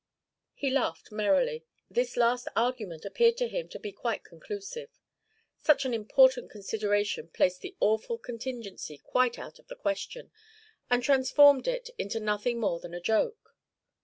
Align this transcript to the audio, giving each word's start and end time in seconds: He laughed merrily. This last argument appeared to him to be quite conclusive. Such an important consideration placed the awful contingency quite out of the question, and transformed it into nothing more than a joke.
He 0.55 0.71
laughed 0.71 1.11
merrily. 1.11 1.63
This 1.87 2.17
last 2.17 2.47
argument 2.55 3.05
appeared 3.05 3.37
to 3.37 3.47
him 3.47 3.69
to 3.69 3.77
be 3.77 3.91
quite 3.91 4.23
conclusive. 4.23 4.89
Such 5.59 5.85
an 5.85 5.93
important 5.93 6.49
consideration 6.49 7.27
placed 7.29 7.61
the 7.61 7.75
awful 7.79 8.17
contingency 8.17 8.97
quite 8.97 9.37
out 9.37 9.59
of 9.59 9.67
the 9.67 9.75
question, 9.75 10.31
and 10.89 11.03
transformed 11.03 11.67
it 11.67 11.91
into 11.99 12.19
nothing 12.19 12.59
more 12.59 12.79
than 12.79 12.95
a 12.95 12.99
joke. 12.99 13.55